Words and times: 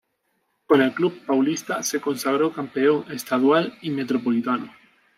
Con 0.65 0.81
el 0.81 0.95
club 0.95 1.23
paulista 1.27 1.83
se 1.83 2.01
consagró 2.01 2.51
campeón 2.51 3.11
estadual 3.11 3.77
y 3.83 3.91
Metropolitano. 3.91 4.73